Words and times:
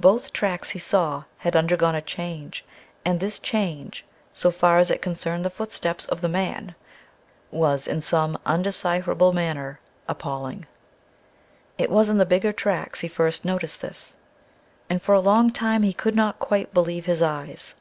Both 0.00 0.32
tracks, 0.32 0.70
he 0.70 0.80
saw, 0.80 1.22
had 1.38 1.54
undergone 1.54 1.94
a 1.94 2.02
change, 2.02 2.64
and 3.04 3.20
this 3.20 3.38
change, 3.38 4.04
so 4.32 4.50
far 4.50 4.78
as 4.78 4.90
it 4.90 5.00
concerned 5.00 5.44
the 5.44 5.50
footsteps 5.54 6.04
of 6.06 6.20
the 6.20 6.28
man, 6.28 6.74
was 7.52 7.86
in 7.86 8.00
some 8.00 8.36
undecipherable 8.44 9.32
manner 9.32 9.78
appalling. 10.08 10.66
It 11.78 11.90
was 11.92 12.08
in 12.08 12.18
the 12.18 12.26
bigger 12.26 12.50
tracks 12.52 13.02
he 13.02 13.06
first 13.08 13.44
noticed 13.44 13.80
this, 13.80 14.16
and 14.90 15.00
for 15.00 15.14
a 15.14 15.20
long 15.20 15.52
time 15.52 15.84
he 15.84 15.92
could 15.92 16.16
not 16.16 16.40
quite 16.40 16.74
believe 16.74 17.06
his 17.06 17.22
eyes. 17.22 17.76